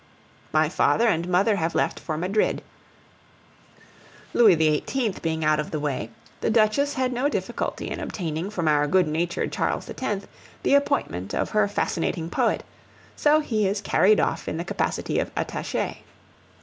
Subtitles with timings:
[0.51, 2.63] My father and mother have left for Madrid.
[4.33, 5.13] Louis XVIII.
[5.21, 9.07] being out of the way, the Duchess had no difficulty in obtaining from our good
[9.07, 10.25] natured Charles X.
[10.63, 12.63] the appointment of her fascinating poet;
[13.15, 16.01] so he is carried off in the capacity of attache.